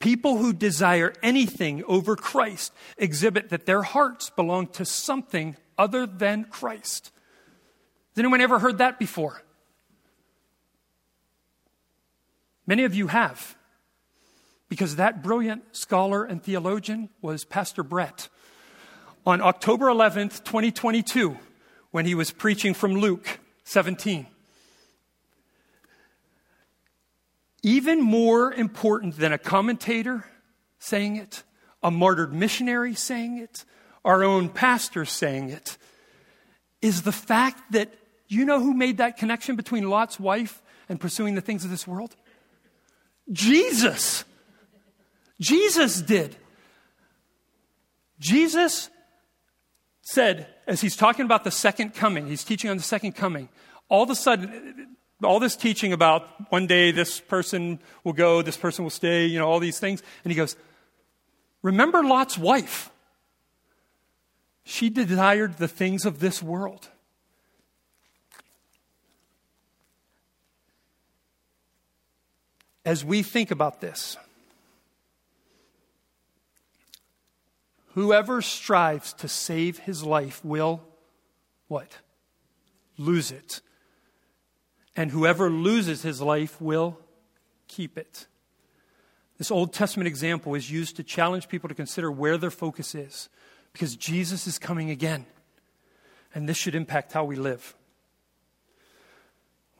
[0.00, 6.46] People who desire anything over Christ exhibit that their hearts belong to something other than
[6.46, 7.12] Christ.
[8.10, 9.44] Has anyone ever heard that before?
[12.66, 13.56] Many of you have,
[14.68, 18.28] because that brilliant scholar and theologian was Pastor Brett.
[19.26, 21.36] On October 11th, 2022,
[21.90, 24.26] when he was preaching from Luke 17.
[27.62, 30.24] Even more important than a commentator
[30.78, 31.44] saying it,
[31.82, 33.64] a martyred missionary saying it,
[34.04, 35.76] our own pastor saying it,
[36.80, 37.92] is the fact that
[38.26, 41.86] you know who made that connection between Lot's wife and pursuing the things of this
[41.86, 42.16] world?
[43.32, 44.24] Jesus.
[45.40, 46.36] Jesus did.
[48.18, 48.90] Jesus
[50.02, 53.48] said, as he's talking about the second coming, he's teaching on the second coming.
[53.88, 58.56] All of a sudden, all this teaching about one day this person will go, this
[58.56, 60.02] person will stay, you know, all these things.
[60.24, 60.56] And he goes,
[61.62, 62.90] Remember Lot's wife.
[64.64, 66.88] She desired the things of this world.
[72.84, 74.16] As we think about this,
[77.94, 80.82] whoever strives to save his life will
[81.68, 81.98] what?
[82.98, 83.60] Lose it
[84.96, 86.98] and whoever loses his life will
[87.68, 88.26] keep it.
[89.38, 93.28] This Old Testament example is used to challenge people to consider where their focus is
[93.72, 95.26] because Jesus is coming again.
[96.34, 97.74] And this should impact how we live.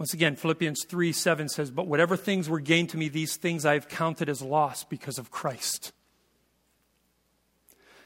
[0.02, 3.64] Once again, Philippians 3 7 says, But whatever things were gained to me, these things
[3.64, 5.92] I have counted as loss because of Christ.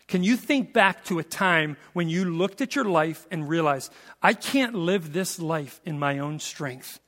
[0.07, 3.91] Can you think back to a time when you looked at your life and realized,
[4.23, 7.01] I can't live this life in my own strength?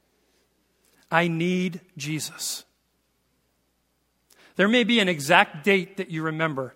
[1.11, 2.65] I need Jesus.
[4.57, 6.75] There may be an exact date that you remember.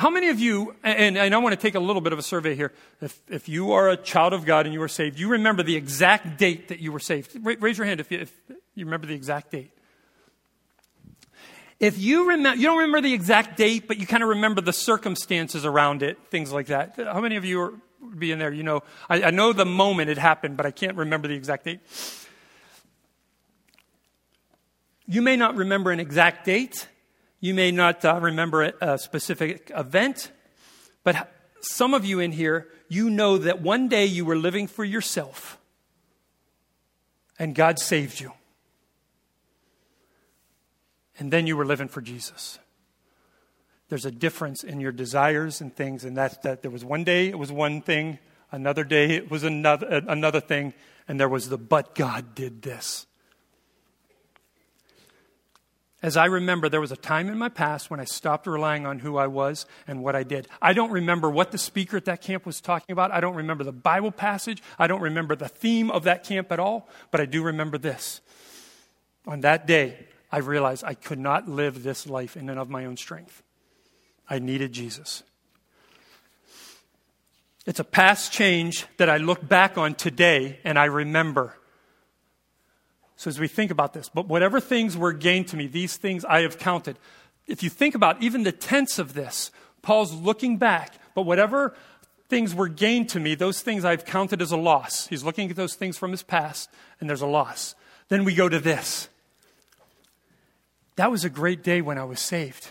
[0.00, 2.22] How many of you, and, and I want to take a little bit of a
[2.22, 5.28] survey here, if, if you are a child of God and you are saved, you
[5.28, 7.36] remember the exact date that you were saved?
[7.42, 8.32] Raise your hand if you, if
[8.74, 9.72] you remember the exact date.
[11.78, 14.72] If you remember, you don't remember the exact date, but you kind of remember the
[14.72, 16.94] circumstances around it, things like that.
[16.96, 18.54] How many of you are, would be in there?
[18.54, 21.66] You know, I, I know the moment it happened, but I can't remember the exact
[21.66, 21.80] date.
[25.06, 26.88] You may not remember an exact date.
[27.40, 30.30] You may not uh, remember a specific event,
[31.02, 34.84] but some of you in here, you know that one day you were living for
[34.84, 35.58] yourself
[37.38, 38.32] and God saved you
[41.20, 42.58] and then you were living for Jesus.
[43.90, 47.28] There's a difference in your desires and things, and that's that there was one day
[47.28, 48.18] it was one thing,
[48.50, 50.72] another day it was another, another thing,
[51.06, 53.06] and there was the but God did this.
[56.02, 59.00] As I remember, there was a time in my past when I stopped relying on
[59.00, 60.48] who I was and what I did.
[60.62, 63.12] I don't remember what the speaker at that camp was talking about.
[63.12, 64.62] I don't remember the Bible passage.
[64.78, 66.88] I don't remember the theme of that camp at all.
[67.10, 68.22] But I do remember this.
[69.26, 72.86] On that day, I realized I could not live this life in and of my
[72.86, 73.42] own strength.
[74.28, 75.22] I needed Jesus.
[77.66, 81.54] It's a past change that I look back on today and I remember.
[83.20, 86.24] So as we think about this, but whatever things were gained to me, these things
[86.24, 86.96] I have counted.
[87.46, 89.50] If you think about even the tense of this,
[89.82, 91.74] Paul's looking back, but whatever
[92.30, 95.06] things were gained to me, those things I've counted as a loss.
[95.08, 97.74] He's looking at those things from his past, and there's a loss.
[98.08, 99.10] Then we go to this.
[100.96, 102.70] That was a great day when I was saved.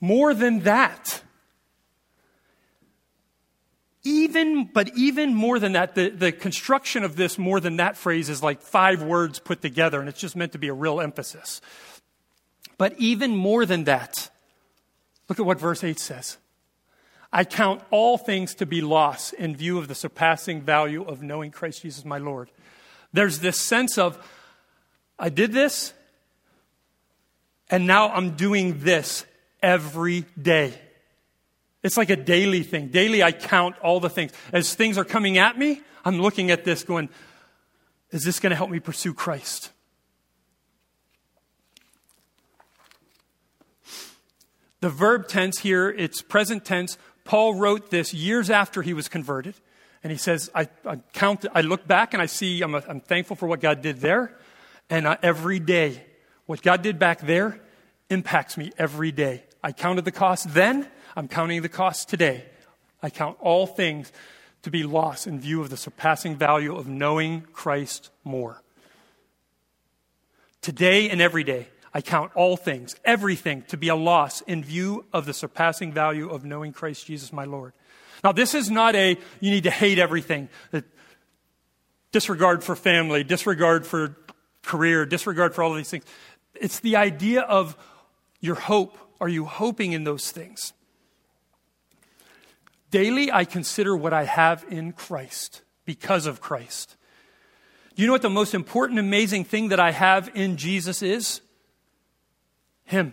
[0.00, 1.22] More than that,
[4.08, 8.30] even, but even more than that, the, the construction of this more than that phrase
[8.30, 11.60] is like five words put together, and it's just meant to be a real emphasis.
[12.78, 14.30] But even more than that,
[15.28, 16.38] look at what verse 8 says.
[17.30, 21.50] I count all things to be loss in view of the surpassing value of knowing
[21.50, 22.50] Christ Jesus my Lord.
[23.12, 24.18] There's this sense of,
[25.18, 25.92] I did this,
[27.68, 29.26] and now I'm doing this
[29.62, 30.72] every day.
[31.82, 32.88] It's like a daily thing.
[32.88, 34.32] Daily, I count all the things.
[34.52, 37.08] As things are coming at me, I'm looking at this going,
[38.10, 39.70] is this going to help me pursue Christ?
[44.80, 46.98] The verb tense here, it's present tense.
[47.24, 49.54] Paul wrote this years after he was converted.
[50.02, 53.36] And he says, I, I count, I look back and I see, I'm, I'm thankful
[53.36, 54.38] for what God did there.
[54.88, 56.04] And uh, every day
[56.46, 57.60] what God did back there
[58.08, 59.42] impacts me every day.
[59.62, 60.88] I counted the cost then,
[61.18, 62.44] I'm counting the cost today.
[63.02, 64.12] I count all things
[64.62, 68.62] to be lost in view of the surpassing value of knowing Christ more.
[70.62, 75.06] Today and every day, I count all things, everything, to be a loss in view
[75.12, 77.72] of the surpassing value of knowing Christ Jesus my Lord.
[78.22, 80.48] Now, this is not a you need to hate everything,
[82.12, 84.16] disregard for family, disregard for
[84.62, 86.04] career, disregard for all of these things.
[86.54, 87.76] It's the idea of
[88.38, 88.96] your hope.
[89.20, 90.74] Are you hoping in those things?
[92.90, 96.96] Daily, I consider what I have in Christ because of Christ.
[97.94, 101.40] Do you know what the most important, amazing thing that I have in Jesus is?
[102.84, 103.12] Him.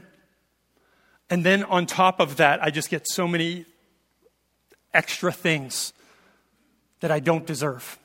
[1.29, 3.65] And then on top of that, I just get so many
[4.93, 5.91] extra things
[6.99, 7.99] that I don't deserve.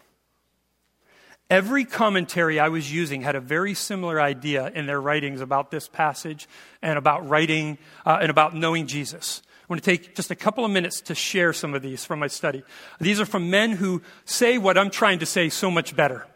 [1.49, 5.89] Every commentary I was using had a very similar idea in their writings about this
[5.89, 6.49] passage
[6.81, 9.43] and about writing uh, and about knowing Jesus.
[9.71, 12.27] Want to take just a couple of minutes to share some of these from my
[12.27, 12.65] study.
[13.01, 16.27] These are from men who say what I'm trying to say so much better.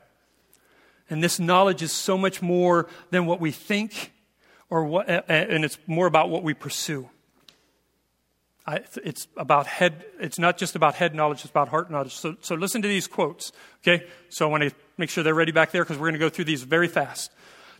[1.10, 4.12] And this knowledge is so much more than what we think,
[4.70, 7.10] or what, and it's more about what we pursue.
[8.66, 10.06] I, it's about head.
[10.20, 12.14] It's not just about head knowledge; it's about heart knowledge.
[12.14, 13.52] So, so listen to these quotes.
[13.82, 16.18] Okay, so I want to make sure they're ready back there because we're going to
[16.18, 17.30] go through these very fast.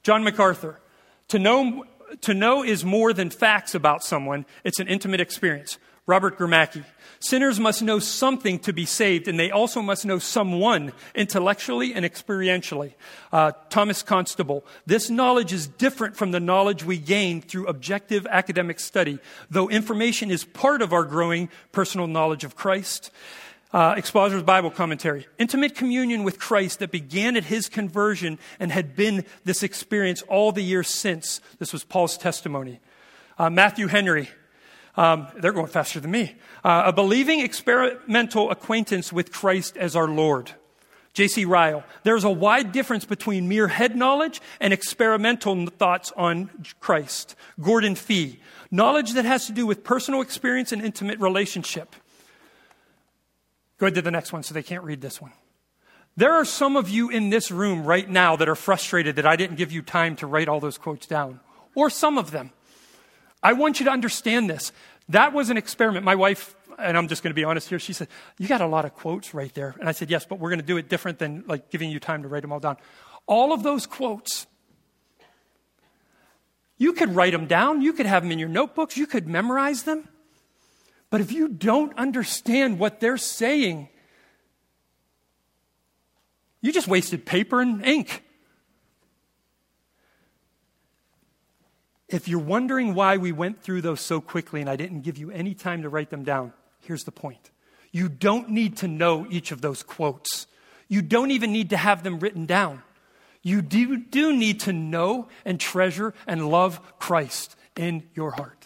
[0.03, 0.79] John MacArthur:
[1.29, 1.85] To know
[2.23, 5.79] to know is more than facts about someone; it's an intimate experience.
[6.07, 6.85] Robert Gromacki.
[7.19, 12.05] Sinners must know something to be saved, and they also must know someone intellectually and
[12.05, 12.93] experientially.
[13.33, 14.67] Uh, Thomas Constable.
[14.85, 20.31] This knowledge is different from the knowledge we gain through objective academic study, though information
[20.31, 23.11] is part of our growing personal knowledge of Christ.
[23.75, 25.27] Uh, Expositor's Bible Commentary.
[25.37, 30.53] Intimate communion with Christ that began at his conversion and had been this experience all
[30.53, 31.41] the years since.
[31.59, 32.79] This was Paul's testimony.
[33.37, 34.29] Uh, Matthew Henry.
[34.97, 36.37] Um, they're going faster than me.
[36.63, 40.53] Uh, a believing experimental acquaintance with Christ as our Lord.
[41.13, 41.45] J.C.
[41.45, 41.83] Ryle.
[42.05, 46.49] There's a wide difference between mere head knowledge and experimental thoughts on
[46.79, 47.35] Christ.
[47.61, 48.39] Gordon Fee.
[48.71, 51.97] Knowledge that has to do with personal experience and intimate relationship.
[53.85, 55.33] Go ahead to the next one so they can't read this one.
[56.17, 59.37] There are some of you in this room right now that are frustrated that I
[59.37, 61.41] didn't give you time to write all those quotes down,
[61.75, 62.51] or some of them.
[63.43, 64.73] I want you to understand this.
[65.11, 66.03] That was an experiment.
[66.03, 68.09] My wife, and I'm just going to be honest here, she said,
[68.39, 69.75] You got a lot of quotes right there.
[69.79, 72.01] And I said, Yes, but we're going to do it different than like giving you
[72.01, 72.79] time to write them all down.
[73.27, 74.47] All of those quotes,
[76.79, 79.83] you could write them down, you could have them in your notebooks, you could memorize
[79.83, 80.09] them.
[81.15, 83.89] But if you don't understand what they're saying,
[86.61, 88.25] you just wasted paper and ink.
[92.09, 95.31] If you're wondering why we went through those so quickly and I didn't give you
[95.31, 97.53] any time to write them down, here's the point.
[97.93, 100.49] You don't need to know each of those quotes.
[100.89, 102.83] You don't even need to have them written down.
[103.41, 108.64] You do, do need to know and treasure and love Christ in your heart.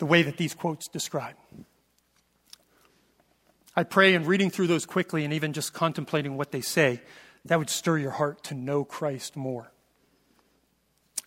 [0.00, 1.36] The way that these quotes describe.
[3.76, 7.00] I pray in reading through those quickly and even just contemplating what they say,
[7.44, 9.70] that would stir your heart to know Christ more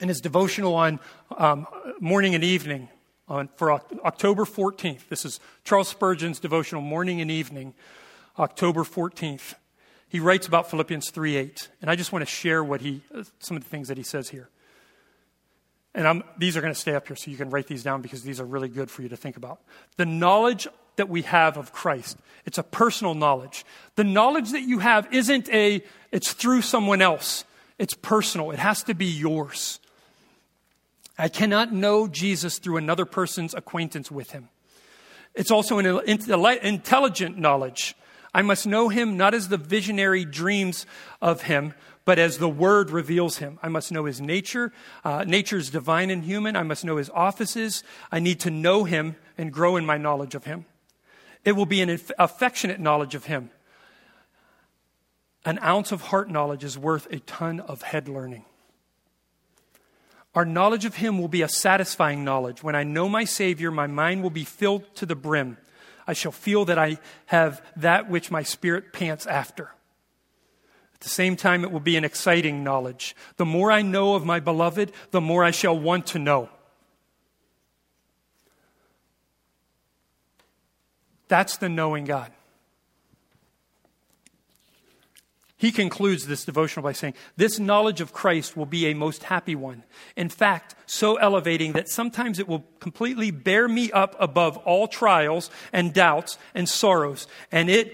[0.04, 1.00] in his devotional on
[1.38, 1.66] um,
[2.00, 2.90] morning and evening
[3.28, 5.08] on, for October 14th.
[5.08, 7.74] This is Charles Spurgeon's devotional, morning and evening,
[8.38, 9.54] October 14th.
[10.10, 11.70] He writes about Philippians 3 8.
[11.82, 13.02] And I just want to share what he,
[13.40, 14.50] some of the things that he says here.
[15.96, 18.02] And I'm, these are going to stay up here so you can write these down
[18.02, 19.62] because these are really good for you to think about.
[19.98, 23.66] The knowledge that we have of Christ, it's a personal knowledge.
[23.96, 27.46] The knowledge that you have isn't a, it's through someone else.
[27.78, 28.52] It's personal.
[28.52, 29.80] It has to be yours.
[31.18, 34.50] I cannot know Jesus through another person's acquaintance with him.
[35.36, 35.86] It's also an
[36.64, 37.96] intelligent knowledge.
[38.34, 40.88] I must know him not as the visionary dreams
[41.22, 41.76] of him,
[42.06, 43.60] but as the word reveals him.
[43.64, 44.72] I must know his nature.
[45.04, 46.56] Uh, nature is divine and human.
[46.56, 47.84] I must know his offices.
[48.12, 50.66] I need to know him and grow in my knowledge of him.
[51.46, 53.50] It will be an affectionate knowledge of him.
[55.46, 58.46] An ounce of heart knowledge is worth a ton of head learning.
[60.36, 62.64] Our knowledge of Him will be a satisfying knowledge.
[62.64, 65.58] When I know my Savior, my mind will be filled to the brim.
[66.08, 66.98] I shall feel that I
[67.28, 69.72] have that which my spirit pants after.
[71.04, 73.14] At the same time, it will be an exciting knowledge.
[73.36, 76.48] The more I know of my beloved, the more I shall want to know.
[81.28, 82.32] That's the knowing God.
[85.58, 89.56] He concludes this devotional by saying, This knowledge of Christ will be a most happy
[89.56, 89.84] one.
[90.16, 95.52] In fact, so elevating that sometimes it will completely bear me up above all trials
[95.74, 97.28] and doubts and sorrows.
[97.52, 97.94] And it,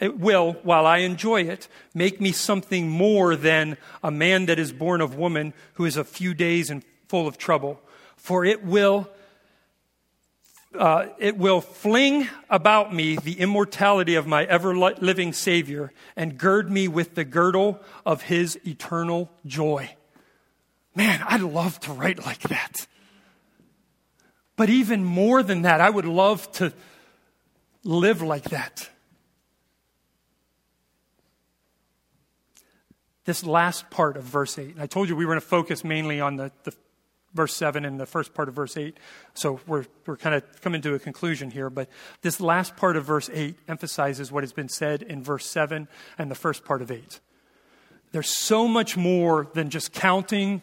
[0.00, 4.72] it will, while I enjoy it, make me something more than a man that is
[4.72, 7.80] born of woman who is a few days and full of trouble.
[8.16, 9.08] For it will
[10.78, 16.70] uh, it will fling about me the immortality of my ever living Savior and gird
[16.70, 19.94] me with the girdle of his eternal joy.
[20.94, 22.86] Man, I'd love to write like that.
[24.56, 26.72] But even more than that, I would love to
[27.84, 28.88] live like that.
[33.24, 35.84] This last part of verse 8, and I told you we were going to focus
[35.84, 36.74] mainly on the, the
[37.34, 38.96] verse 7 and the first part of verse 8.
[39.34, 41.70] So we're, we're kind of coming to a conclusion here.
[41.70, 41.88] But
[42.22, 46.30] this last part of verse 8 emphasizes what has been said in verse 7 and
[46.30, 47.20] the first part of 8.
[48.12, 50.62] There's so much more than just counting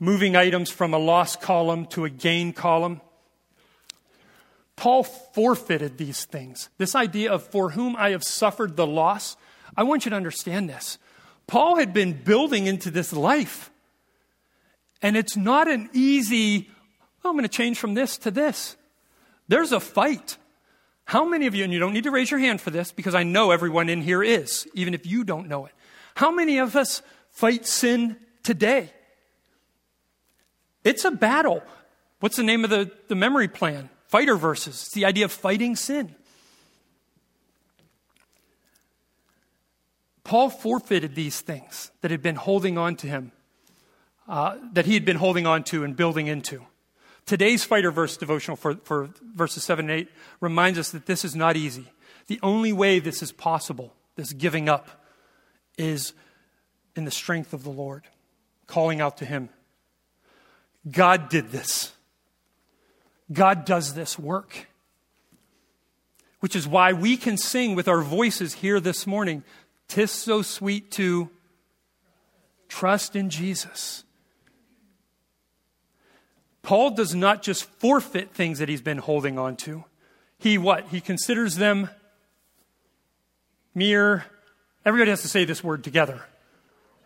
[0.00, 3.00] moving items from a loss column to a gain column.
[4.76, 6.68] Paul forfeited these things.
[6.78, 9.36] This idea of for whom I have suffered the loss,
[9.76, 10.98] I want you to understand this.
[11.48, 13.70] Paul had been building into this life.
[15.02, 16.68] And it's not an easy,
[17.24, 18.76] oh, I'm going to change from this to this.
[19.48, 20.36] There's a fight.
[21.04, 23.14] How many of you, and you don't need to raise your hand for this because
[23.14, 25.72] I know everyone in here is, even if you don't know it.
[26.14, 28.92] How many of us fight sin today?
[30.84, 31.62] It's a battle.
[32.20, 33.88] What's the name of the, the memory plan?
[34.08, 34.74] Fighter verses.
[34.74, 36.14] It's the idea of fighting sin.
[40.28, 43.32] Paul forfeited these things that had been holding on to him,
[44.28, 46.66] uh, that he had been holding on to and building into.
[47.24, 50.08] Today's fighter verse devotional for, for verses 7 and 8
[50.42, 51.86] reminds us that this is not easy.
[52.26, 55.02] The only way this is possible, this giving up,
[55.78, 56.12] is
[56.94, 58.04] in the strength of the Lord,
[58.66, 59.48] calling out to Him.
[60.90, 61.92] God did this.
[63.32, 64.66] God does this work.
[66.40, 69.42] Which is why we can sing with our voices here this morning,
[69.88, 71.30] Tis so sweet to
[72.68, 74.04] trust in Jesus.
[76.62, 79.84] Paul does not just forfeit things that he's been holding on to.
[80.38, 80.88] He what?
[80.88, 81.88] He considers them
[83.74, 84.24] mere,
[84.84, 86.22] everybody has to say this word together.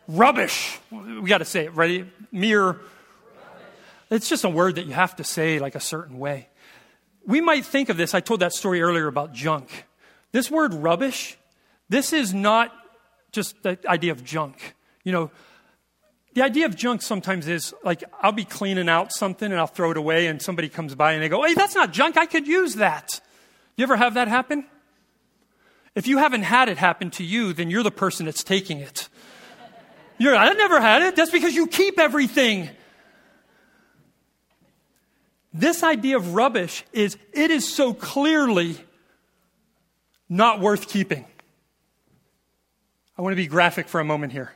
[0.09, 0.79] Rubbish.
[0.91, 2.11] We got to say it, ready?
[2.33, 2.81] Mere.
[4.11, 6.49] It's just a word that you have to say like a certain way.
[7.25, 9.87] We might think of this, I told that story earlier about junk.
[10.33, 11.39] This word rubbish,
[11.93, 12.73] this is not
[13.33, 14.75] just the idea of junk.
[15.05, 15.31] You know,
[16.33, 19.91] the idea of junk sometimes is like I'll be cleaning out something and I'll throw
[19.91, 22.17] it away, and somebody comes by and they go, Hey, that's not junk.
[22.17, 23.21] I could use that.
[23.77, 24.65] You ever have that happen?
[25.95, 29.11] If you haven't had it happen to you, then you're the person that's taking it.
[30.17, 31.15] You're, I never had it.
[31.15, 32.71] That's because you keep everything.
[35.53, 38.77] This idea of rubbish is, it is so clearly
[40.31, 41.27] not worth keeping.
[43.17, 44.53] I want to be graphic for a moment here.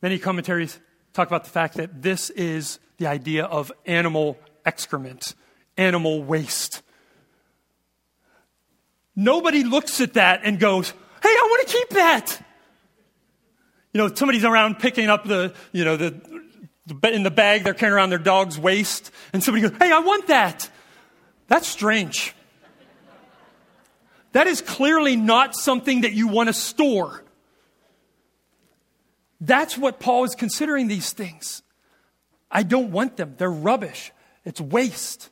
[0.00, 0.78] Many commentaries
[1.12, 5.34] talk about the fact that this is the idea of animal excrement,
[5.76, 6.82] animal waste.
[9.14, 12.46] Nobody looks at that and goes, hey, I want to keep that.
[13.92, 16.20] You know, somebody's around picking up the, you know, the,
[17.12, 20.28] in the bag they're carrying around their dog's waste, and somebody goes, hey, I want
[20.28, 20.70] that.
[21.48, 22.34] That's strange.
[24.32, 27.22] That is clearly not something that you want to store.
[29.40, 31.62] That's what Paul is considering these things.
[32.50, 33.34] I don't want them.
[33.38, 34.12] They're rubbish.
[34.44, 35.30] It's waste.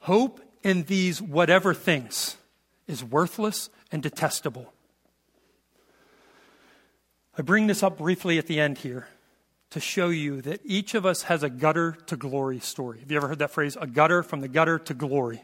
[0.00, 2.36] Hope in these whatever things
[2.86, 4.72] is worthless and detestable.
[7.36, 9.08] I bring this up briefly at the end here
[9.74, 13.00] to show you that each of us has a gutter to glory story.
[13.00, 13.76] Have you ever heard that phrase?
[13.80, 15.42] A gutter from the gutter to glory.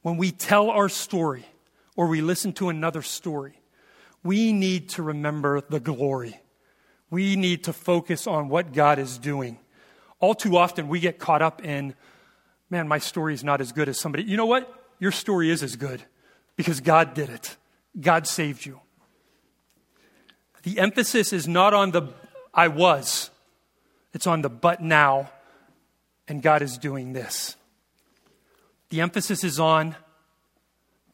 [0.00, 1.44] When we tell our story,
[1.94, 3.60] or we listen to another story,
[4.24, 6.40] we need to remember the glory.
[7.10, 9.58] We need to focus on what God is doing.
[10.20, 11.94] All too often, we get caught up in,
[12.70, 14.24] man, my story is not as good as somebody.
[14.24, 14.72] You know what?
[15.00, 16.02] Your story is as good
[16.56, 17.58] because God did it.
[18.00, 18.80] God saved you.
[20.62, 22.08] The emphasis is not on the
[22.58, 23.30] I was,
[24.12, 25.30] it's on the but now,
[26.26, 27.54] and God is doing this.
[28.90, 29.94] The emphasis is on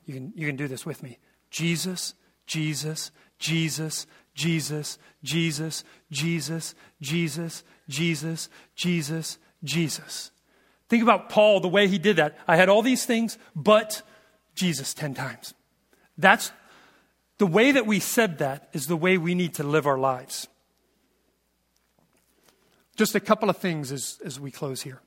[0.07, 1.19] you can, you can do this with me.
[1.51, 2.15] Jesus,
[2.47, 10.31] Jesus, Jesus, Jesus, Jesus, Jesus, Jesus, Jesus, Jesus, Jesus.
[10.89, 12.39] Think about Paul, the way he did that.
[12.49, 14.01] I had all these things, but
[14.55, 15.53] Jesus 10 times.
[16.17, 16.53] That's
[17.37, 20.49] the way that we said that is the way we need to live our lives.
[22.97, 25.01] Just a couple of things as, as we close here.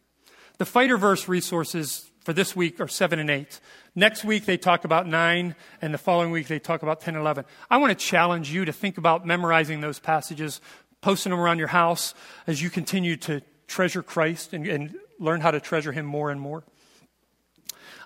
[0.57, 3.59] The fighter verse resources for this week are 7 and 8.
[3.95, 7.21] Next week they talk about 9, and the following week they talk about 10 and
[7.21, 7.45] 11.
[7.69, 10.59] I want to challenge you to think about memorizing those passages,
[10.99, 12.13] posting them around your house
[12.45, 16.41] as you continue to treasure Christ and, and learn how to treasure Him more and
[16.41, 16.63] more.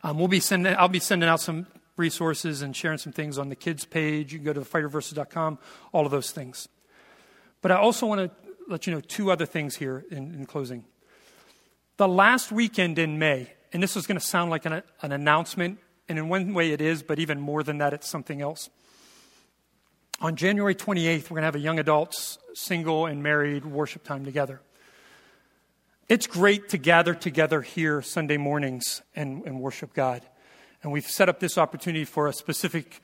[0.04, 1.66] Um, we'll be sending, I'll be sending out some
[1.98, 4.34] resources and sharing some things on the kids page.
[4.34, 5.58] You can go to fighterverses.com,
[5.94, 6.68] all of those things.
[7.62, 10.86] But I also want to let you know two other things here in, in closing.
[11.98, 15.80] The last weekend in May, and this is going to sound like an, an announcement,
[16.10, 18.70] and in one way it is, but even more than that, it's something else.
[20.20, 24.24] On January 28th, we're going to have a young adults, single and married worship time
[24.24, 24.62] together.
[26.10, 30.22] It's great to gather together here Sunday mornings and, and worship God.
[30.84, 33.02] And we've set up this opportunity for a specific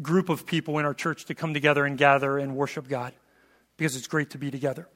[0.00, 3.12] group of people in our church to come together and gather and worship God
[3.76, 4.88] because it's great to be together.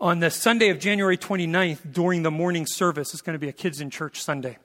[0.00, 3.52] On the Sunday of January 29th, during the morning service, it's going to be a
[3.52, 4.56] kids in church Sunday.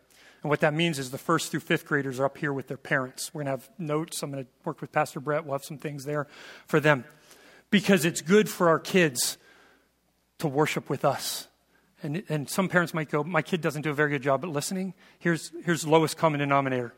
[0.43, 2.77] And what that means is the first through fifth graders are up here with their
[2.77, 3.33] parents.
[3.33, 4.21] We're going to have notes.
[4.21, 5.43] I'm going to work with Pastor Brett.
[5.43, 6.27] We'll have some things there
[6.67, 7.03] for them.
[7.71, 9.39] Because it's good for our kids
[10.37, 11.47] to worship with us.
[12.03, 14.51] And, and some parents might go, My kid doesn't do a very good job at
[14.51, 14.93] listening.
[15.17, 16.93] Here's, here's lowest common denominator.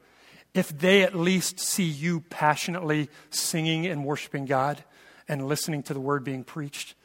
[0.54, 4.84] If they at least see you passionately singing and worshiping God
[5.30, 6.96] and listening to the word being preached,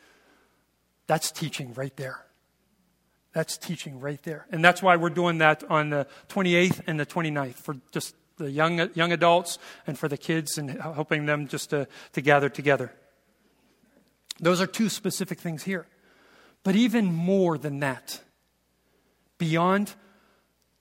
[1.11, 2.25] that's teaching right there.
[3.33, 4.47] That's teaching right there.
[4.53, 8.49] And that's why we're doing that on the 28th and the 29th for just the
[8.49, 9.59] young, young adults
[9.89, 12.93] and for the kids and helping them just to, to gather together.
[14.39, 15.85] Those are two specific things here.
[16.63, 18.21] But even more than that,
[19.37, 19.89] beyond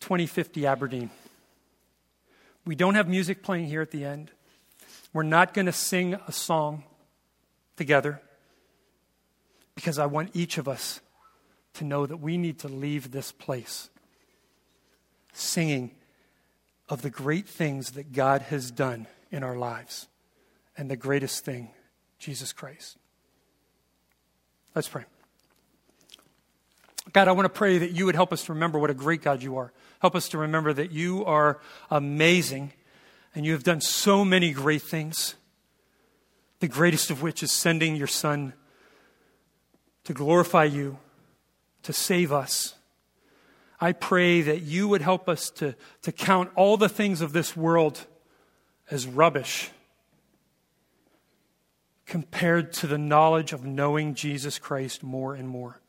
[0.02, 1.10] 2050 Aberdeen,
[2.68, 4.30] we don't have music playing here at the end.
[5.12, 6.84] We're not going to sing a song
[7.78, 8.22] together
[9.80, 11.00] because I want each of us
[11.76, 13.90] to know that we need to leave this place
[15.32, 15.92] singing
[16.90, 20.10] of the great things that God has done in our lives.
[20.78, 21.70] And the greatest thing,
[22.18, 22.98] Jesus Christ.
[24.76, 25.06] Let's pray.
[27.14, 29.22] God, I want to pray that you would help us to remember what a great
[29.22, 29.72] God you are.
[30.02, 32.74] Help us to remember that you are amazing
[33.34, 35.36] and you have done so many great things.
[36.60, 38.52] The greatest of which is sending your Son
[40.10, 40.98] to glorify you
[41.84, 42.74] to save us.
[43.80, 47.56] I pray that you would help us to, to count all the things of this
[47.56, 48.08] world
[48.90, 49.70] as rubbish
[52.08, 55.80] compared to the knowledge of knowing Jesus Christ more and more.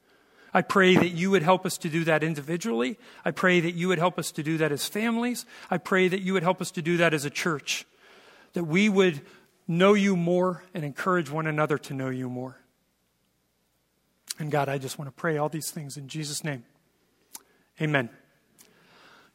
[0.53, 2.99] I pray that you would help us to do that individually.
[3.25, 5.47] I pray that you would help us to do that as families.
[5.71, 7.87] I pray that you would help us to do that as a church.
[8.53, 9.23] That we would
[9.67, 12.60] know you more and encourage one another to know you more.
[14.41, 16.65] And God, I just want to pray all these things in Jesus' name.
[17.81, 18.09] Amen.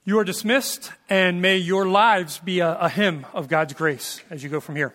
[0.04, 4.44] You are dismissed, and may your lives be a, a hymn of God's grace as
[4.44, 4.94] you go from here.